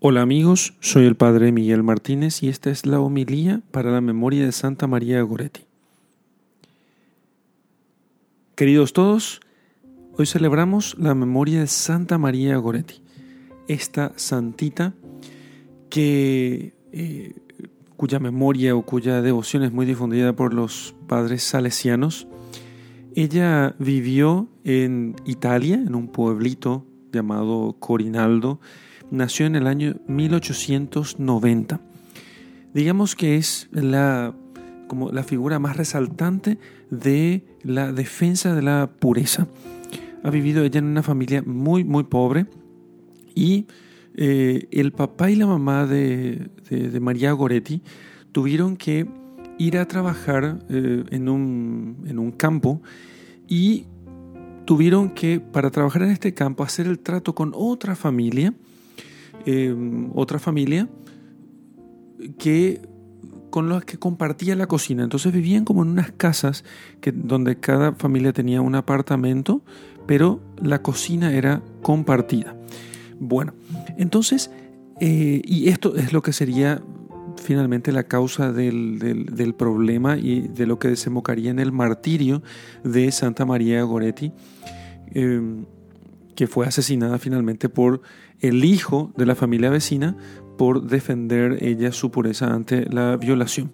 Hola 0.00 0.22
amigos, 0.22 0.74
soy 0.78 1.06
el 1.06 1.16
Padre 1.16 1.50
Miguel 1.50 1.82
Martínez 1.82 2.44
y 2.44 2.48
esta 2.48 2.70
es 2.70 2.86
la 2.86 3.00
homilía 3.00 3.62
para 3.72 3.90
la 3.90 4.00
memoria 4.00 4.44
de 4.44 4.52
Santa 4.52 4.86
María 4.86 5.20
Goretti. 5.22 5.62
Queridos 8.54 8.92
todos, 8.92 9.40
hoy 10.16 10.26
celebramos 10.26 10.96
la 11.00 11.16
memoria 11.16 11.58
de 11.58 11.66
Santa 11.66 12.16
María 12.16 12.56
Goretti, 12.58 13.02
esta 13.66 14.12
santita 14.14 14.94
que, 15.90 16.74
eh, 16.92 17.34
cuya 17.96 18.20
memoria 18.20 18.76
o 18.76 18.82
cuya 18.82 19.20
devoción 19.20 19.64
es 19.64 19.72
muy 19.72 19.84
difundida 19.84 20.32
por 20.32 20.54
los 20.54 20.94
padres 21.08 21.42
salesianos. 21.42 22.28
Ella 23.16 23.74
vivió 23.80 24.46
en 24.62 25.16
Italia, 25.24 25.74
en 25.74 25.96
un 25.96 26.06
pueblito 26.06 26.86
llamado 27.10 27.74
Corinaldo, 27.80 28.60
nació 29.10 29.46
en 29.46 29.56
el 29.56 29.66
año 29.66 29.96
1890. 30.06 31.80
Digamos 32.74 33.16
que 33.16 33.36
es 33.36 33.68
la, 33.72 34.34
como 34.86 35.10
la 35.10 35.22
figura 35.22 35.58
más 35.58 35.76
resaltante 35.76 36.58
de 36.90 37.44
la 37.62 37.92
defensa 37.92 38.54
de 38.54 38.62
la 38.62 38.90
pureza. 38.98 39.48
Ha 40.22 40.30
vivido 40.30 40.64
ella 40.64 40.78
en 40.78 40.86
una 40.86 41.02
familia 41.02 41.42
muy, 41.42 41.84
muy 41.84 42.04
pobre 42.04 42.46
y 43.34 43.66
eh, 44.14 44.66
el 44.72 44.92
papá 44.92 45.30
y 45.30 45.36
la 45.36 45.46
mamá 45.46 45.86
de, 45.86 46.50
María 47.00 47.32
Goretti 47.32 47.82
tuvieron 48.32 48.76
que 48.76 49.06
ir 49.58 49.78
a 49.78 49.86
trabajar 49.86 50.58
eh, 50.68 51.04
en, 51.10 51.28
un, 51.28 52.04
en 52.06 52.18
un 52.18 52.32
campo 52.32 52.82
y 53.46 53.86
tuvieron 54.64 55.10
que, 55.10 55.40
para 55.40 55.70
trabajar 55.70 56.02
en 56.02 56.10
este 56.10 56.34
campo, 56.34 56.62
hacer 56.62 56.86
el 56.86 56.98
trato 56.98 57.34
con 57.34 57.52
otra 57.54 57.96
familia 57.96 58.52
Em, 59.46 60.10
otra 60.14 60.38
familia 60.38 60.88
que 62.38 62.82
con 63.50 63.68
los 63.68 63.84
que 63.84 63.98
compartía 63.98 64.54
la 64.56 64.66
cocina. 64.66 65.04
Entonces 65.04 65.32
vivían 65.32 65.64
como 65.64 65.82
en 65.82 65.90
unas 65.90 66.12
casas 66.12 66.64
donde 67.14 67.58
cada 67.58 67.92
familia 67.92 68.32
tenía 68.32 68.60
un 68.60 68.74
apartamento, 68.74 69.62
pero 70.06 70.40
la 70.62 70.82
cocina 70.82 71.32
era 71.32 71.62
compartida. 71.82 72.54
Bueno, 73.18 73.54
entonces, 73.96 74.50
eh, 75.00 75.40
y 75.44 75.68
esto 75.68 75.96
es 75.96 76.12
lo 76.12 76.22
que 76.22 76.32
sería 76.32 76.82
finalmente 77.42 77.92
la 77.92 78.02
causa 78.02 78.52
del, 78.52 78.98
del, 78.98 79.54
problema 79.54 80.18
y 80.18 80.48
de 80.48 80.66
lo 80.66 80.78
que 80.78 80.88
desembocaría 80.88 81.50
en 81.50 81.58
el 81.58 81.72
martirio 81.72 82.42
de 82.84 83.10
Santa 83.12 83.46
María 83.46 83.82
Goretti, 83.82 84.32
em, 85.14 85.64
que 86.38 86.46
fue 86.46 86.68
asesinada 86.68 87.18
finalmente 87.18 87.68
por 87.68 88.00
el 88.38 88.64
hijo 88.64 89.12
de 89.16 89.26
la 89.26 89.34
familia 89.34 89.70
vecina 89.70 90.16
por 90.56 90.86
defender 90.86 91.58
ella 91.64 91.90
su 91.90 92.12
pureza 92.12 92.54
ante 92.54 92.86
la 92.92 93.16
violación. 93.16 93.72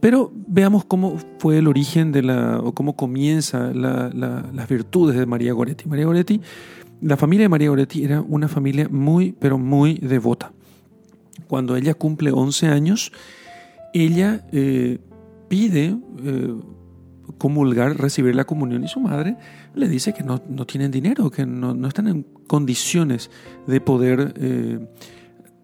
Pero 0.00 0.30
veamos 0.34 0.84
cómo 0.84 1.16
fue 1.38 1.56
el 1.56 1.66
origen 1.66 2.12
de 2.12 2.24
la, 2.24 2.60
o 2.60 2.74
cómo 2.74 2.94
comienza 2.94 3.72
las 3.72 4.68
virtudes 4.68 5.16
de 5.16 5.24
María 5.24 5.54
Goretti. 5.54 5.88
María 5.88 6.04
Goretti, 6.04 6.42
la 7.00 7.16
familia 7.16 7.44
de 7.44 7.48
María 7.48 7.70
Goretti 7.70 8.04
era 8.04 8.20
una 8.20 8.46
familia 8.46 8.86
muy, 8.90 9.32
pero 9.32 9.56
muy 9.56 9.94
devota. 9.94 10.52
Cuando 11.48 11.74
ella 11.74 11.94
cumple 11.94 12.32
11 12.32 12.68
años, 12.68 13.12
ella 13.94 14.46
eh, 14.52 14.98
pide 15.48 15.96
eh, 16.22 16.54
comulgar, 17.40 17.96
recibir 17.96 18.36
la 18.36 18.44
comunión 18.44 18.84
y 18.84 18.88
su 18.88 19.00
madre 19.00 19.38
le 19.74 19.88
dice 19.88 20.12
que 20.12 20.22
no, 20.22 20.38
tienen 20.66 20.90
dinero, 20.90 21.30
que 21.30 21.46
no, 21.46 21.88
están 21.88 22.06
en 22.06 22.22
condiciones 22.46 23.30
de 23.66 23.80
poder 23.80 24.34
eh, 24.36 24.78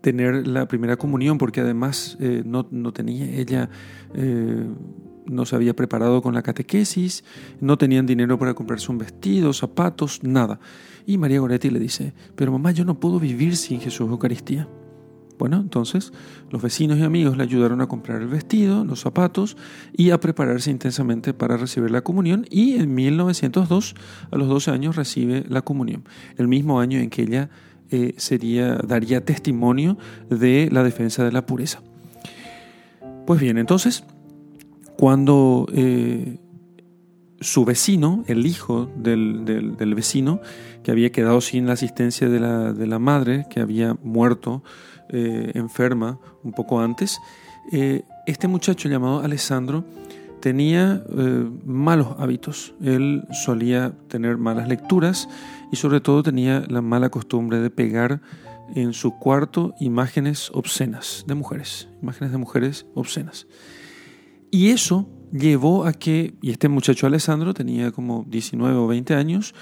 tener 0.00 0.48
la 0.48 0.66
primera 0.66 0.97
comunión 0.97 1.36
porque 1.36 1.60
además 1.60 2.16
eh, 2.19 2.42
no, 2.44 2.64
tenía 2.92 3.27
ella... 3.27 3.69
Eh, 4.14 4.66
no 5.27 5.44
se 5.44 5.56
había 5.56 5.74
preparado 5.74 6.22
con 6.22 6.34
la 6.34 6.42
catequesis, 6.44 7.25
no 7.60 7.76
tenían 7.76 8.06
dinero 8.06 8.38
para 8.38 8.54
comprarse 8.54 8.93
un 8.93 8.98
vestido, 8.98 9.53
zapatos, 9.53 10.22
nada. 10.22 10.60
Y 11.04 11.19
María 11.19 11.41
Goretti 11.41 11.69
le 11.69 11.81
dice, 11.81 12.14
pero 12.37 12.53
mamá, 12.53 12.70
yo 12.70 12.84
no 12.84 13.00
puedo 13.00 13.19
vivir 13.19 13.56
sin 13.56 13.81
Jesús 13.81 14.08
Eucaristía. 14.08 14.69
Bueno, 15.38 15.58
entonces 15.58 16.12
los 16.50 16.62
vecinos 16.62 16.98
y 16.98 17.02
amigos 17.02 17.36
le 17.36 17.42
ayudaron 17.42 17.80
a 17.80 17.88
comprar 17.88 18.22
el 18.22 18.28
vestido, 18.28 18.84
los 18.84 19.00
zapatos 19.00 19.56
y 19.92 20.10
a 20.10 20.20
prepararse 20.20 20.70
intensamente 20.70 21.34
para 21.34 21.56
recibir 21.56 21.91
la 21.91 22.02
comunión 22.02 22.47
y 22.50 22.74
en 22.74 22.94
1902, 22.94 23.94
a 24.30 24.36
los 24.36 24.48
12 24.48 24.70
años, 24.70 24.96
recibe 24.96 25.44
la 25.48 25.62
comunión, 25.62 26.04
el 26.38 26.48
mismo 26.48 26.80
año 26.80 26.98
en 26.98 27.10
que 27.10 27.22
ella 27.22 27.50
eh, 27.91 28.14
sería, 28.16 28.76
daría 28.76 29.25
testimonio 29.25 29.98
de 30.30 30.69
la 30.72 30.82
defensa 30.82 31.25
de 31.25 31.32
la 31.32 31.46
pureza. 31.46 31.82
Pues 33.26 33.41
bien, 33.41 33.58
entonces, 33.58 34.04
cuando 34.96 35.66
eh, 35.72 36.38
su 37.41 37.64
vecino, 37.64 38.24
el 38.26 38.47
hijo 38.47 38.91
del, 38.97 39.76
vecino, 39.94 40.41
que 40.82 40.91
había 40.91 41.10
quedado 41.12 41.41
sin 41.41 41.66
la 41.66 41.74
asistencia 41.74 42.28
de 42.28 42.41
la, 42.41 42.72
de 42.72 42.86
la 42.86 42.98
madre, 42.98 43.47
que 43.50 43.60
había 43.60 43.97
muerto, 44.02 44.62
eh, 45.08 45.52
enferma 45.54 46.19
un 46.42 46.52
poco 46.52 46.80
antes, 46.80 47.19
eh, 47.72 48.02
este 48.26 48.48
muchacho 48.48 48.88
llamado 48.88 49.20
Alessandro 49.20 49.84
tenía 50.41 51.02
eh, 51.08 51.50
malos 51.64 52.08
hábitos. 52.19 52.75
Él 52.82 53.25
solía 53.32 53.92
tener 54.08 54.36
malas 54.36 54.69
lecturas 54.69 55.28
y 55.72 55.76
sobre 55.76 56.00
todo 56.00 56.22
tenía 56.22 56.64
la 56.69 56.82
mala 56.82 57.08
costumbre 57.08 57.60
de 57.60 57.70
pegar 57.70 58.20
en 58.75 58.92
su 58.92 59.19
cuarto 59.19 59.75
imágenes 59.80 60.50
obscenas 60.52 61.25
de 61.26 61.34
mujeres, 61.34 61.88
imágenes 62.02 62.32
de 62.32 62.38
mujeres 62.38 62.86
obscenas. 62.94 63.46
Y 64.50 64.70
eso 64.70 65.08
llevó 65.32 65.87
a 65.87 65.92
que, 65.92 66.34
y 66.41 66.50
este 66.50 66.69
muchacho 66.69 67.06
Alessandro 67.06 67.54
tenía 67.54 67.92
como 67.92 68.25
19 68.28 68.76
o 68.76 68.87
20 68.87 69.14
años, 69.14 69.54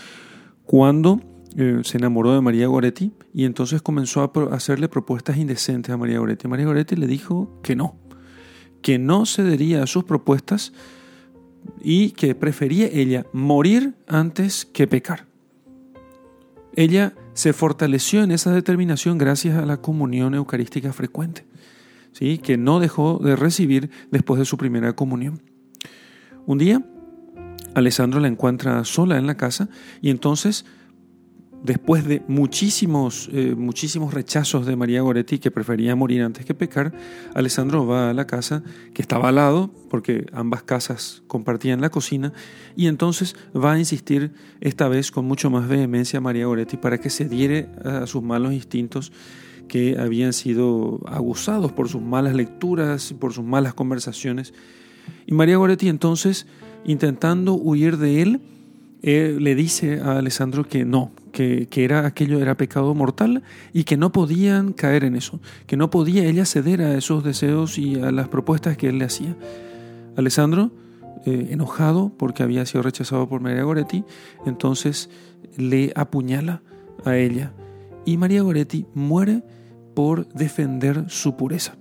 cuando 0.65 1.21
eh, 1.57 1.81
se 1.85 1.99
enamoró 1.99 2.35
de 2.35 2.41
María 2.41 2.67
Goretti 2.67 3.13
y 3.33 3.45
entonces 3.45 3.81
comenzó 3.81 4.23
a 4.23 4.55
hacerle 4.55 4.89
propuestas 4.89 5.37
indecentes 5.37 5.93
a 5.93 5.97
María 5.97 6.19
Goretti. 6.19 6.49
María 6.49 6.67
Goretti 6.67 6.97
le 6.97 7.07
dijo 7.07 7.61
que 7.63 7.77
no, 7.77 7.97
que 8.83 8.99
no 8.99 9.25
cedería 9.25 9.83
a 9.83 9.87
sus 9.87 10.05
propuestas 10.05 10.73
y 11.81 12.11
que 12.11 12.35
prefería 12.35 12.87
ella 12.87 13.27
morir 13.33 13.95
antes 14.09 14.65
que 14.65 14.87
pecar. 14.87 15.27
Ella 16.77 17.15
se 17.35 17.53
fortaleció 17.53 18.25
en 18.25 18.33
esa 18.33 18.53
determinación 18.53 19.17
gracias 19.17 19.57
a 19.57 19.65
la 19.65 19.77
comunión 19.77 20.35
eucarística 20.35 20.93
frecuente, 20.93 21.47
¿sí? 22.13 22.39
que 22.39 22.57
no 22.57 22.81
dejó 22.81 23.21
de 23.23 23.37
recibir 23.37 23.91
después 24.11 24.41
de 24.41 24.45
su 24.45 24.57
primera 24.57 24.95
comunión. 24.95 25.41
Un 26.47 26.59
día, 26.59 26.85
Alessandro 27.75 28.21
la 28.21 28.29
encuentra 28.29 28.85
sola 28.85 29.17
en 29.19 29.27
la 29.27 29.37
casa 29.37 29.69
y 30.03 30.11
entonces 30.11 30.67
después 31.65 32.07
de 32.07 32.23
muchísimos, 32.29 33.31
eh, 33.33 33.55
muchísimos 33.57 34.13
rechazos 34.13 34.67
de 34.67 34.77
María 34.77 35.01
Goretti, 35.01 35.39
que 35.39 35.51
prefería 35.51 35.97
morir 35.97 36.23
antes 36.23 36.45
que 36.45 36.53
pecar, 36.53 36.93
Alessandro 37.35 37.87
va 37.87 38.11
a 38.11 38.15
la 38.15 38.27
casa 38.27 38.63
que 38.93 39.01
estaba 39.01 39.31
al 39.31 39.37
lado, 39.37 39.71
porque 39.89 40.27
ambas 40.33 40.63
casas 40.63 41.23
compartían 41.27 41.81
la 41.81 41.89
cocina, 41.89 42.35
y 42.77 42.87
entonces 42.87 43.35
va 43.57 43.73
a 43.73 43.79
insistir 43.79 44.33
esta 44.61 44.89
vez 44.89 45.11
con 45.11 45.25
mucho 45.25 45.49
más 45.49 45.67
vehemencia 45.67 46.19
a 46.19 46.21
María 46.21 46.45
Goretti 46.45 46.77
para 46.77 46.99
que 46.99 47.09
se 47.09 47.27
diere 47.27 47.71
a 47.83 48.07
sus 48.07 48.23
malos 48.23 48.53
instintos 48.53 49.11
que 49.67 49.97
habían 49.99 50.35
sido 50.35 51.01
abusados 51.07 51.73
por 51.73 51.89
sus 51.89 52.03
malas 52.03 52.35
lecturas, 52.35 53.15
por 53.19 53.33
sus 53.33 53.45
malas 53.45 53.73
conversaciones. 53.73 54.53
Y 55.27 55.33
María 55.33 55.57
Goretti 55.57 55.89
entonces, 55.89 56.47
intentando 56.85 57.55
huir 57.55 57.97
de 57.99 58.23
él, 58.23 58.41
eh, 59.03 59.37
le 59.39 59.55
dice 59.55 60.01
a 60.01 60.19
Alessandro 60.19 60.67
que 60.67 60.85
no, 60.85 61.13
que, 61.31 61.69
era, 61.77 62.07
aquello 62.07 62.41
era 62.41 62.57
pecado 62.57 62.95
mortal 62.95 63.43
y 63.73 63.85
que 63.85 63.99
no 63.99 64.13
podían 64.13 64.73
caer 64.73 65.05
en 65.05 65.15
eso, 65.15 65.41
que 65.67 65.77
no 65.77 65.91
podía 65.91 66.25
ella 66.25 66.47
ceder 66.47 66.81
a 66.81 66.97
esos 66.97 67.23
deseos 67.23 67.77
y 67.79 68.01
a 68.01 68.11
las 68.13 68.29
propuestas 68.29 68.79
que 68.79 68.89
él 68.89 68.99
le 68.99 69.05
hacía. 69.05 69.37
Alessandro, 70.17 70.71
eh, 71.27 71.49
enojado 71.51 72.13
porque 72.17 72.43
había 72.43 72.65
sido 72.65 72.83
rechazado 72.83 73.29
por 73.29 73.43
María 73.43 73.65
Goretti, 73.65 74.05
entonces 74.47 75.11
le 75.59 75.93
apuñala 75.97 76.63
a 77.05 77.17
ella 77.17 77.53
y 78.05 78.17
María 78.17 78.43
Goretti 78.43 78.87
muere 78.95 79.43
por 79.95 80.29
defender 80.29 81.05
su 81.09 81.37
pureza. 81.37 81.77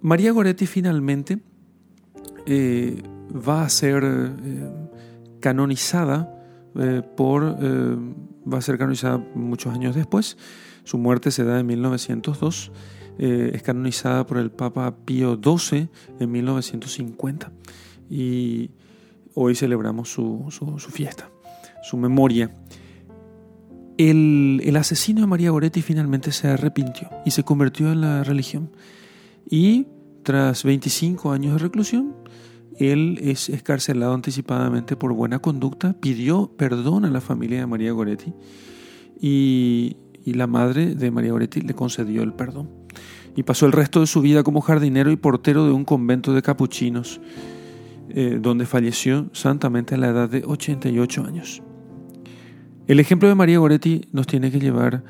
María 0.00 0.32
Goretti 0.32 0.66
finalmente 0.66 1.38
eh, 2.46 3.02
va 3.32 3.62
a 3.62 3.68
ser 3.68 4.04
eh, 4.04 4.70
canonizada 5.40 6.32
eh, 6.78 7.02
por, 7.16 7.56
eh, 7.60 7.96
va 8.50 8.58
a 8.58 8.60
ser 8.60 8.78
canonizada 8.78 9.18
muchos 9.34 9.74
años 9.74 9.94
después. 9.94 10.36
Su 10.84 10.98
muerte 10.98 11.30
se 11.30 11.44
da 11.44 11.60
en 11.60 11.66
1902. 11.66 12.72
es 13.18 13.62
canonizada 13.62 14.26
por 14.26 14.36
el 14.36 14.50
Papa 14.50 14.94
Pío 15.04 15.40
XII 15.42 15.88
en 16.20 16.30
1950. 16.30 17.50
Y 18.10 18.70
hoy 19.34 19.54
celebramos 19.54 20.12
su, 20.12 20.46
su 20.50 20.90
fiesta, 20.90 21.30
su 21.82 21.96
memoria. 21.96 22.54
el, 23.96 24.60
el, 24.62 24.76
asesino 24.76 25.22
de 25.22 25.26
María 25.26 25.50
Goretti 25.50 25.82
finalmente 25.82 26.30
se 26.30 26.48
arrepintió 26.48 27.08
y 27.24 27.30
se 27.30 27.42
convirtió 27.42 27.90
en 27.90 28.02
la 28.02 28.22
religión. 28.22 28.70
Y 29.48 29.86
tras 30.22 30.64
25 30.64 31.32
años 31.32 31.52
de 31.54 31.58
reclusión, 31.58 32.14
él 32.78 33.18
es 33.22 33.48
escarcelado 33.48 34.12
anticipadamente 34.12 34.96
por 34.96 35.12
buena 35.12 35.38
conducta, 35.38 35.94
pidió 35.94 36.50
perdón 36.56 37.04
a 37.04 37.10
la 37.10 37.20
familia 37.20 37.60
de 37.60 37.66
María 37.66 37.92
Goretti 37.92 38.34
y, 39.20 39.96
la 40.24 40.48
madre 40.48 40.96
de 40.96 41.10
María 41.12 41.30
Goretti 41.30 41.60
le 41.60 41.74
concedió 41.74 42.22
el 42.24 42.32
perdón. 42.32 42.68
Y 43.36 43.44
pasó 43.44 43.66
el 43.66 43.72
resto 43.72 44.00
de 44.00 44.06
su 44.06 44.20
vida 44.20 44.42
como 44.42 44.60
jardinero 44.60 45.12
y 45.12 45.16
portero 45.16 45.64
de 45.64 45.70
un 45.70 45.84
convento 45.84 46.34
de 46.34 46.42
capuchinos, 46.42 47.20
eh, 48.08 48.38
donde 48.42 48.66
falleció 48.66 49.30
santamente 49.32 49.94
a 49.94 49.98
la 49.98 50.08
edad 50.08 50.28
de 50.28 50.42
88 50.44 51.24
años. 51.24 51.62
El 52.88 52.98
ejemplo 52.98 53.28
de 53.28 53.36
María 53.36 53.58
Goretti 53.58 54.08
nos 54.12 54.26
tiene 54.26 54.50
que 54.50 54.58
llevar 54.58 55.04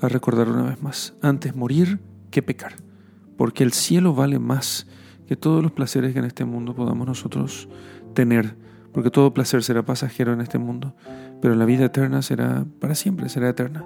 a 0.00 0.08
recordar 0.08 0.48
una 0.48 0.64
vez 0.64 0.82
más, 0.82 1.14
antes 1.22 1.56
morir 1.56 1.98
que 2.30 2.42
pecar, 2.42 2.76
porque 3.38 3.62
el 3.62 3.72
cielo 3.72 4.12
vale 4.14 4.38
más 4.38 4.86
que 5.28 5.36
todos 5.36 5.62
los 5.62 5.72
placeres 5.72 6.12
que 6.12 6.18
en 6.18 6.24
este 6.24 6.44
mundo 6.44 6.74
podamos 6.74 7.06
nosotros 7.06 7.68
tener, 8.12 8.56
porque 8.92 9.10
todo 9.10 9.32
placer 9.32 9.62
será 9.62 9.84
pasajero 9.84 10.32
en 10.32 10.40
este 10.40 10.58
mundo, 10.58 10.94
pero 11.40 11.54
la 11.54 11.64
vida 11.64 11.84
eterna 11.84 12.20
será 12.20 12.66
para 12.80 12.96
siempre, 12.96 13.28
será 13.28 13.48
eterna. 13.48 13.84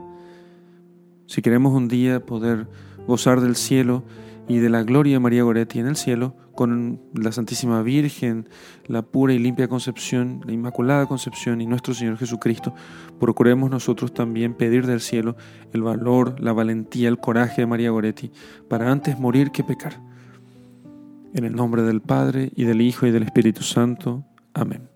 Si 1.26 1.42
queremos 1.42 1.74
un 1.74 1.86
día 1.86 2.24
poder 2.24 2.66
gozar 3.06 3.42
del 3.42 3.54
cielo 3.54 4.02
y 4.48 4.58
de 4.58 4.68
la 4.68 4.82
gloria 4.82 5.14
de 5.14 5.20
María 5.20 5.42
Goretti 5.42 5.78
en 5.78 5.86
el 5.86 5.96
cielo, 5.96 6.36
con 6.54 7.00
la 7.14 7.32
Santísima 7.32 7.82
Virgen, 7.82 8.48
la 8.86 9.02
pura 9.02 9.32
y 9.32 9.38
limpia 9.38 9.68
concepción, 9.68 10.40
la 10.44 10.52
Inmaculada 10.52 11.06
Concepción 11.06 11.60
y 11.60 11.66
nuestro 11.66 11.94
Señor 11.94 12.18
Jesucristo, 12.18 12.74
procuremos 13.18 13.70
nosotros 13.70 14.12
también 14.12 14.54
pedir 14.54 14.86
del 14.86 15.00
cielo 15.00 15.36
el 15.72 15.82
valor, 15.82 16.38
la 16.40 16.52
valentía, 16.52 17.08
el 17.08 17.18
coraje 17.18 17.62
de 17.62 17.66
María 17.66 17.90
Goretti, 17.90 18.30
para 18.68 18.90
antes 18.90 19.18
morir 19.18 19.50
que 19.50 19.64
pecar 19.64 20.00
en 21.34 21.44
el 21.44 21.54
nombre 21.54 21.82
del 21.82 22.02
Padre, 22.02 22.52
y 22.54 22.64
del 22.64 22.82
Hijo, 22.82 23.06
y 23.06 23.10
del 23.10 23.22
Espíritu 23.22 23.62
Santo. 23.62 24.24
Amén. 24.52 24.91